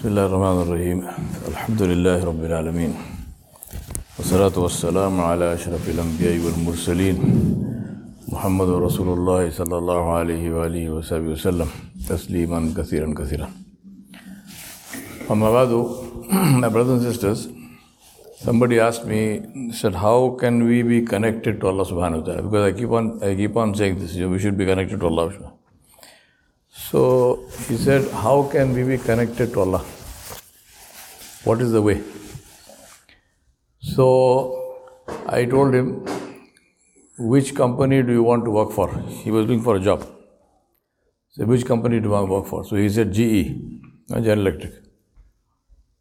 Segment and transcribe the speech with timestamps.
[0.00, 0.98] بسم الله الرحمن الرحيم
[1.52, 2.92] الحمد لله رب العالمين
[4.16, 7.16] والصلاة والسلام على أشرف الأنبياء والمرسلين
[8.32, 11.68] محمد رسول الله صلى الله عليه وآله وصحبه وسلم
[12.08, 13.48] تسليما كثيرا كثيرا
[15.30, 15.70] أما بعد
[16.64, 17.48] my brothers and sisters
[18.46, 19.22] somebody asked me
[19.80, 23.18] said how can we be connected to Allah subhanahu wa ta'ala because I keep on
[23.22, 25.59] I keep on saying this we should be connected to Allah subhanahu
[26.88, 29.84] so he said, How can we be connected to Allah?
[31.44, 32.02] What is the way?
[33.80, 34.06] So
[35.26, 36.06] I told him,
[37.18, 38.88] Which company do you want to work for?
[39.08, 40.06] He was looking for a job.
[41.32, 42.64] So, which company do you want to work for?
[42.64, 43.54] So he said, GE,
[44.10, 44.72] uh, General Electric.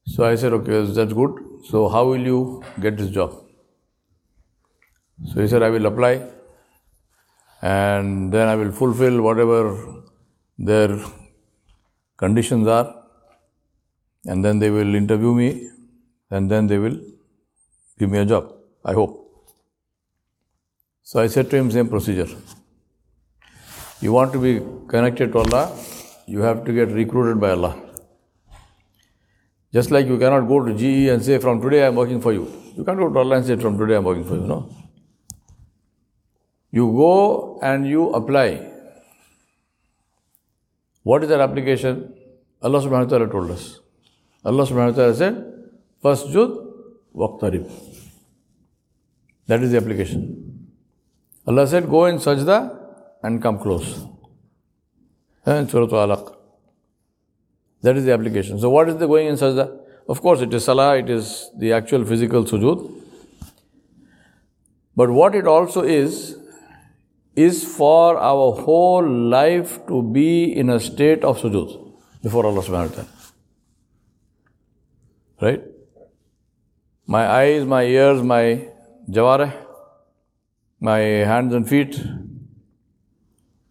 [0.06, 1.32] So I said, Okay, that's good.
[1.70, 3.36] So how will you get this job?
[5.34, 6.24] So he said, I will apply
[7.62, 10.00] and then I will fulfill whatever
[10.60, 11.00] their
[12.18, 12.94] conditions are,
[14.26, 15.70] and then they will interview me,
[16.30, 17.00] and then they will
[17.98, 18.54] give me a job.
[18.84, 19.16] I hope.
[21.02, 22.28] So I said to him, same procedure.
[24.02, 25.76] You want to be connected to Allah,
[26.28, 27.76] you have to get recruited by Allah.
[29.74, 32.34] Just like you cannot go to GE and say, From today I am working for
[32.34, 32.52] you.
[32.76, 34.42] You can't go to Allah and say, From today I am working for you.
[34.42, 34.70] No.
[36.72, 38.69] You go and you apply
[41.04, 42.14] what is that application?
[42.62, 43.80] Allah subhanahu wa ta'ala told us.
[44.44, 45.54] Allah subhanahu wa ta'ala said,
[46.04, 46.68] Fasjud
[47.16, 47.70] waqtarib.
[49.48, 50.70] That is the application.
[51.48, 52.78] Allah said, Go in sajda
[53.24, 54.06] and come close.
[55.46, 56.36] And Surah Alaq.
[57.82, 58.60] That is the application.
[58.60, 59.80] So, what is the going in sajda?
[60.08, 63.04] Of course, it is salah, it is the actual physical sujood.
[64.96, 66.36] But what it also is,
[67.36, 72.90] is for our whole life to be in a state of sujood before Allah subhanahu
[72.90, 73.08] wa ta'ala.
[75.42, 75.64] Right?
[77.06, 78.68] My eyes, my ears, my
[79.10, 79.54] jawareh,
[80.80, 82.02] my hands and feet,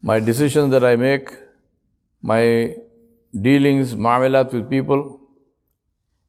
[0.03, 1.29] my decisions that I make,
[2.23, 2.75] my
[3.41, 5.21] dealings, ma'amilat with people,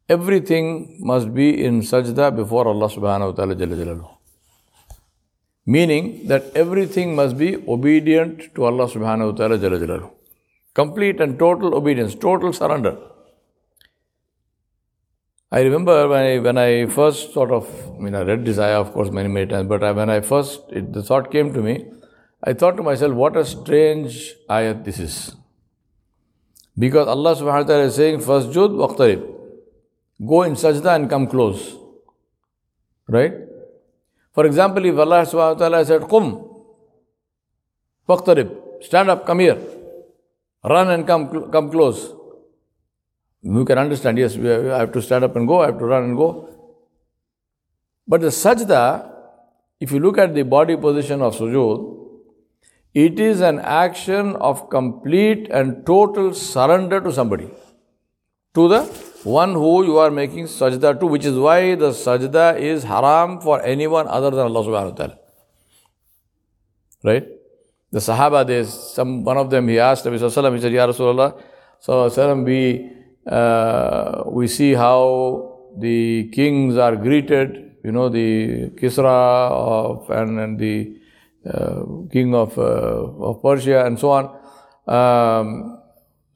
[0.07, 4.18] everything must be in sajda before Allah subhanahu wa ta'ala.
[5.75, 10.11] Meaning that everything must be obedient to Allah subhanahu wa ta'ala.
[10.73, 12.97] Complete and total obedience, total surrender.
[15.51, 18.79] I remember when I, when I first sort of, I mean, I read this ayah,
[18.79, 21.61] of course, many, many times, but I, when I first, it, the thought came to
[21.61, 21.85] me,
[22.43, 25.35] I thought to myself, what a strange ayat this is.
[26.77, 29.21] Because Allah subhanahu wa ta'ala is saying, Fasjud waqtarib.
[30.25, 31.75] Go in sajda and come close.
[33.07, 33.48] Right?
[34.33, 36.47] For example, if Allah subhanahu wa ta'ala said, Qum,
[38.07, 39.57] waqtarib, stand up, come here,
[40.63, 42.13] run and come, come close.
[43.41, 46.03] You can understand, yes, I have to stand up and go, I have to run
[46.03, 46.49] and go.
[48.07, 49.11] But the sajda,
[49.79, 51.97] if you look at the body position of sujood,
[52.93, 57.49] it is an action of complete and total surrender to somebody,
[58.55, 62.83] to the one who you are making sajda to, which is why the sajda is
[62.83, 65.19] haram for anyone other than Allah subhanahu wa ta'ala.
[67.03, 67.27] Right?
[67.91, 71.41] The Sahaba, there's some one of them he asked Nabi Sallallahu he said, Ya Rasulullah,
[71.79, 72.91] so we
[73.25, 80.59] uh, we see how the kings are greeted, you know, the Kisra of and, and
[80.59, 80.97] the
[81.45, 84.25] uh, king of, uh, of Persia and so on.
[84.87, 85.81] Um,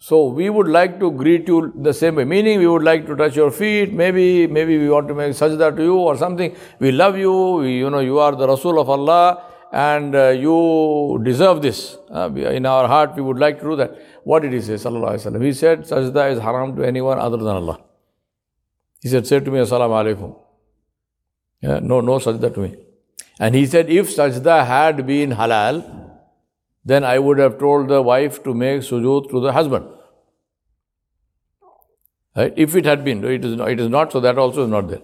[0.07, 3.15] so we would like to greet you the same way, meaning we would like to
[3.15, 6.53] touch your feet, maybe, maybe we want to make sajda to you or something.
[6.79, 11.21] We love you, we, you know, you are the Rasul of Allah and uh, you
[11.23, 11.95] deserve this.
[12.13, 13.97] Uh, in our heart, we would like to do that.
[14.25, 15.45] What did he say, sallallahu alaihi wasallam?
[15.45, 17.79] He said, sajda is haram to anyone other than Allah.
[19.01, 20.37] He said, say to me, assalamu alaikum.
[21.61, 22.75] Yeah, no, no sajda to me.
[23.39, 26.02] And he said, if sajda had been halal,
[26.85, 29.87] then I would have told the wife to make sujood to the husband.
[32.35, 32.53] Right?
[32.57, 34.87] If it had been, it is not, it is not so that also is not
[34.87, 35.01] there.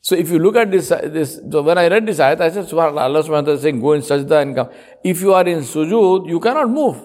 [0.00, 2.66] So if you look at this, this so when I read this ayat, I said,
[2.66, 4.68] Subhanallah, Allah subhanahu wa ta'ala is saying, go in sajda and come.
[5.02, 6.96] If you are in sujood, you cannot move.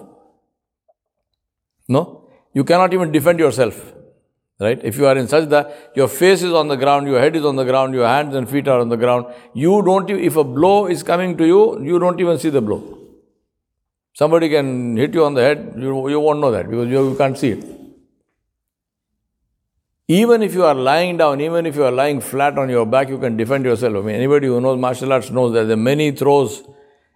[1.88, 2.28] No?
[2.52, 3.94] You cannot even defend yourself.
[4.58, 4.78] Right?
[4.84, 7.56] If you are in sajda, your face is on the ground, your head is on
[7.56, 9.26] the ground, your hands and feet are on the ground.
[9.54, 12.99] You don't, if a blow is coming to you, you don't even see the blow.
[14.12, 17.16] Somebody can hit you on the head, you, you won't know that because you, you
[17.16, 17.64] can't see it.
[20.08, 23.08] Even if you are lying down, even if you are lying flat on your back,
[23.08, 23.94] you can defend yourself.
[23.94, 26.64] I mean, anybody who knows martial arts knows that there are many throws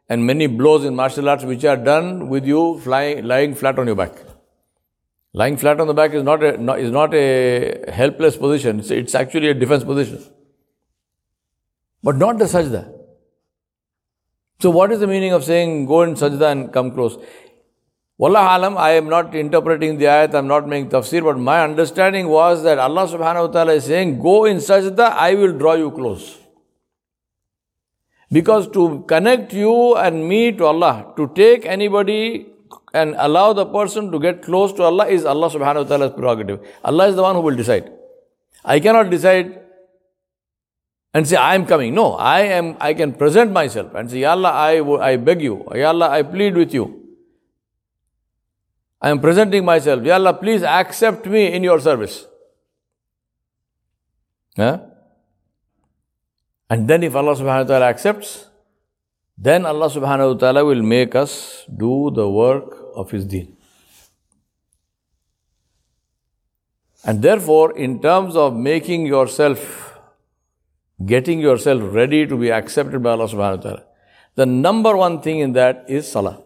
[0.08, 3.88] and many blows in martial arts which are done with you flying, lying flat on
[3.88, 4.12] your back.
[5.32, 8.92] Lying flat on the back is not a, not, is not a helpless position, it's,
[8.92, 10.22] it's actually a defense position.
[12.00, 12.92] But not the sajda.
[14.64, 17.18] So, what is the meaning of saying go in sajda and come close?
[18.16, 21.62] Wallah alam, I am not interpreting the ayat, I am not making tafsir, but my
[21.62, 25.74] understanding was that Allah subhanahu wa ta'ala is saying, Go in sajda, I will draw
[25.74, 26.38] you close.
[28.32, 32.46] Because to connect you and me to Allah, to take anybody
[32.94, 36.66] and allow the person to get close to Allah is Allah subhanahu wa ta'ala's prerogative.
[36.82, 37.92] Allah is the one who will decide.
[38.64, 39.60] I cannot decide
[41.14, 41.94] and say, I am coming.
[41.94, 44.80] No, I am, I can present myself and say, Ya Allah, I,
[45.12, 45.64] I beg you.
[45.72, 47.02] Ya Allah, I plead with you.
[49.00, 50.02] I am presenting myself.
[50.04, 52.26] Ya Allah, please accept me in your service.
[54.56, 54.80] Huh?
[56.68, 58.48] And then if Allah subhanahu wa ta'ala accepts,
[59.38, 63.56] then Allah subhanahu wa ta'ala will make us do the work of His deen.
[67.04, 69.93] And therefore, in terms of making yourself,
[71.02, 73.84] getting yourself ready to be accepted by Allah subhanahu wa ta'ala,
[74.34, 76.42] the number one thing in that is salah.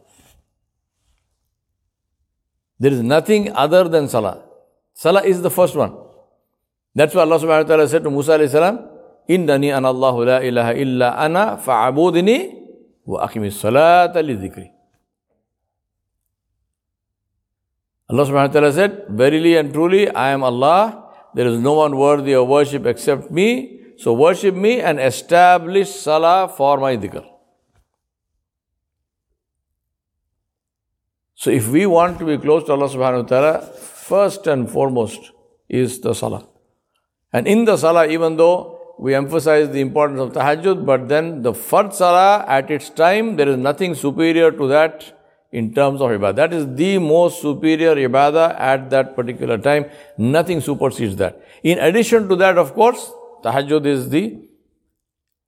[2.78, 4.44] There is nothing other than salah.
[4.94, 5.96] Salah is the first one.
[6.94, 8.88] That's why Allah subhanahu wa ta'ala said to Musa alayhi salam,
[9.28, 12.54] Innani an Allahu la ilaha illa ana fa'abudini
[13.04, 14.34] wa aqimis salata li.
[18.10, 21.04] Allah subhanahu wa ta'ala said, Verily and truly, I am Allah.
[21.34, 23.77] There is no one worthy of worship except me.
[23.98, 27.24] So worship me and establish salah for my dhikr.
[31.34, 35.32] So if we want to be close to Allah subhanahu wa ta'ala, first and foremost
[35.68, 36.46] is the salah.
[37.32, 41.52] And in the salah, even though we emphasize the importance of tahajjud, but then the
[41.52, 45.12] first salah at its time, there is nothing superior to that
[45.50, 46.36] in terms of ibadah.
[46.36, 49.86] That is the most superior ibadah at that particular time.
[50.16, 51.42] Nothing supersedes that.
[51.64, 53.10] In addition to that, of course,
[53.42, 54.24] tahajjud is the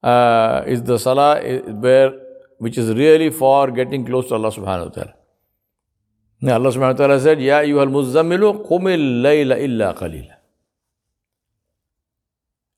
[0.03, 2.13] uh, is the salah where
[2.59, 5.15] which is really for getting close to Allah subhanahu wa ta'ala.
[6.43, 10.35] Now Allah subhanahu wa ta'ala said, Ya ayyuhal muzammilu qumil layla illa qalila.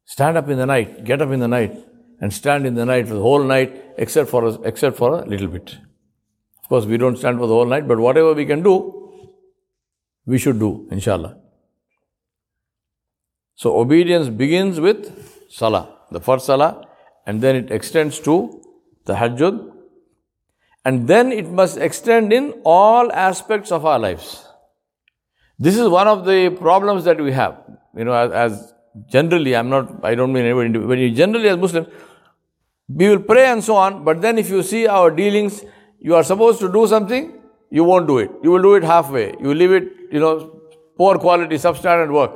[0.04, 1.76] Stand up in the night, get up in the night,
[2.20, 5.24] and stand in the night for the whole night, except for a, except for a
[5.26, 5.76] little bit.
[6.62, 8.76] Of course, we don't stand for the whole night, but whatever we can do,
[10.26, 11.41] we should do, inshallah.
[13.54, 16.86] So obedience begins with salah, the first salah,
[17.26, 18.62] and then it extends to
[19.04, 19.72] the tahajjud,
[20.84, 24.44] and then it must extend in all aspects of our lives.
[25.58, 27.58] This is one of the problems that we have.
[27.96, 28.74] You know, as, as
[29.06, 31.88] generally, I'm not, I don't mean anybody, when you generally as Muslims,
[32.88, 35.64] we will pray and so on, but then if you see our dealings,
[36.00, 37.40] you are supposed to do something,
[37.70, 38.30] you won't do it.
[38.42, 39.34] You will do it halfway.
[39.40, 40.60] You leave it, you know,
[40.96, 42.32] poor quality, substandard work.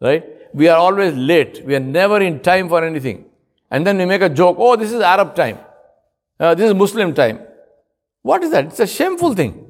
[0.00, 0.24] Right?
[0.52, 1.64] We are always late.
[1.64, 3.26] We are never in time for anything.
[3.70, 5.58] And then we make a joke, oh, this is Arab time.
[6.38, 7.40] Uh, this is Muslim time.
[8.22, 8.66] What is that?
[8.66, 9.66] It's a shameful thing.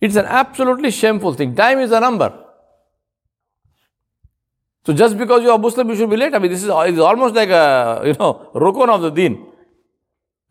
[0.00, 1.54] It's an absolutely shameful thing.
[1.54, 2.44] Time is a number.
[4.84, 6.34] So just because you are Muslim, you should be late.
[6.34, 9.46] I mean, this is it's almost like a you know rukun of the deen.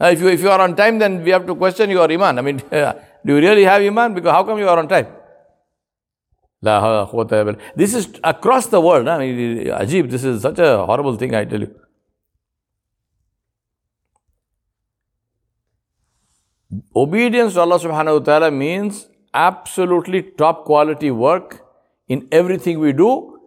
[0.02, 2.40] Uh, if you if you are on time, then we have to question your iman.
[2.40, 2.58] I mean,
[3.26, 4.16] do you really have iman?
[4.16, 5.06] Because how come you are on time?
[6.64, 9.08] This is across the world.
[9.08, 11.76] I mean, Ajib, this is such a horrible thing, I tell you.
[16.96, 21.66] Obedience to Allah subhanahu wa ta'ala means absolutely top quality work
[22.08, 23.40] in everything we do,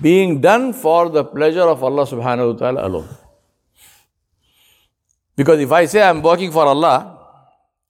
[0.00, 3.08] being done for the pleasure of Allah subhanahu wa ta'ala alone.
[5.34, 7.18] Because if I say I'm working for Allah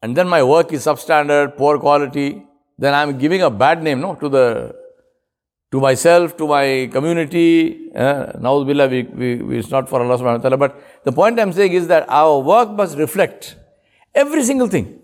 [0.01, 2.47] and then my work is substandard, poor quality,
[2.79, 4.75] then I'm giving a bad name no, to the
[5.73, 7.91] to myself, to my community.
[7.95, 9.03] Uh, we,
[9.43, 10.57] we, it's not for Allah subhanahu wa ta'ala.
[10.57, 13.57] But the point I'm saying is that our work must reflect
[14.15, 15.01] Every single thing.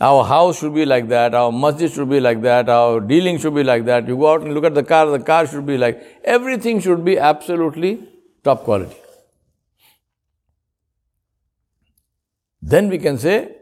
[0.00, 3.54] Our house should be like that, our masjid should be like that, our dealing should
[3.54, 4.06] be like that.
[4.06, 7.02] You go out and look at the car, the car should be like, everything should
[7.02, 8.06] be absolutely
[8.44, 8.94] top quality.
[12.60, 13.55] Then we can say,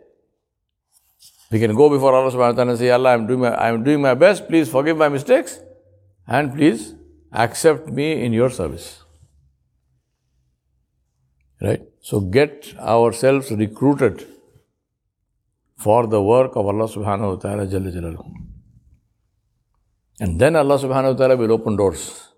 [1.55, 3.85] we can go before Allah subhanahu wa ta'ala and say, Allah, I'm doing, my, I'm
[3.85, 5.61] doing my best, please forgive my mistakes
[6.27, 6.95] and please
[7.33, 9.05] accept me in your service.
[11.63, 11.83] Right?
[12.01, 14.27] So get ourselves recruited
[15.77, 18.35] for the work of Allah subhanahu wa ta'ala Jalla Jalaluhu.
[20.19, 22.31] And then Allah subhanahu wa ta'ala will open doors.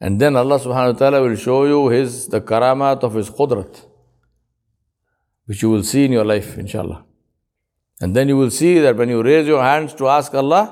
[0.00, 3.86] And then Allah subhanahu wa ta'ala will show you his the karamat of his qudrat,
[5.46, 7.04] which you will see in your life, inshallah.
[8.02, 10.62] And then you will see that when you raise your hands to ask Allah,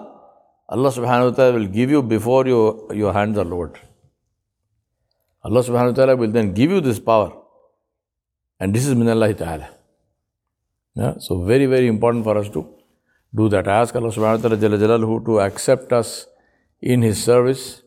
[0.69, 3.79] Allah subhanahu wa ta'ala will give you before your, your hands are lowered.
[5.45, 7.33] Allah subhanahu wa ta'ala will then give you this power.
[8.59, 9.71] And this is min Allah ta'ala.
[10.97, 11.15] Yeah?
[11.19, 12.69] So very, very important for us to
[13.33, 13.69] do that.
[13.69, 16.27] I ask Allah subhanahu wa ta'ala Jalla to accept us
[16.83, 17.83] in His service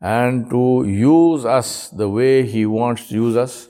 [0.00, 3.68] and to use us the way He wants to use us.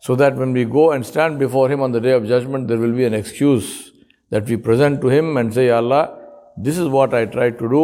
[0.00, 2.78] So that when we go and stand before Him on the day of judgment, there
[2.78, 3.90] will be an excuse
[4.33, 6.17] that we present to Him and say, Allah,
[6.57, 7.83] this is what I tried to do.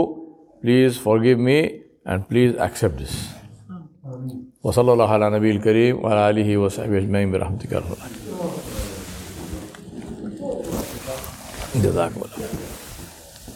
[0.62, 3.16] Please forgive me and please accept this.
[4.66, 8.26] وصلى الله على نبي الكريم وعلى آله وصحبه أجمعين برحمتك يا رب العالمين
[11.76, 12.69] جزاكم الله